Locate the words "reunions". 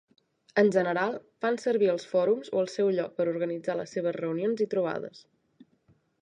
4.19-4.65